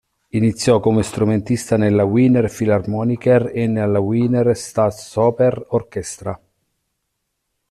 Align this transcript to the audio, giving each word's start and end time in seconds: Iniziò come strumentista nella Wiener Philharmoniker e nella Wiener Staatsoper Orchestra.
Iniziò 0.29 0.79
come 0.79 1.03
strumentista 1.03 1.77
nella 1.77 2.05
Wiener 2.05 2.51
Philharmoniker 2.51 3.51
e 3.53 3.67
nella 3.67 3.99
Wiener 3.99 4.57
Staatsoper 4.57 5.63
Orchestra. 5.67 6.41